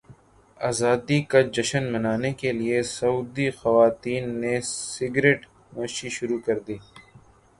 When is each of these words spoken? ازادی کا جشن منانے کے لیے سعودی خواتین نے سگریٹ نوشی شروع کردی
ازادی 0.59 1.19
کا 1.31 1.39
جشن 1.55 1.83
منانے 1.93 2.31
کے 2.39 2.51
لیے 2.51 2.81
سعودی 2.89 3.49
خواتین 3.59 4.23
نے 4.41 4.55
سگریٹ 4.69 5.41
نوشی 5.73 6.09
شروع 6.17 6.39
کردی 6.45 6.77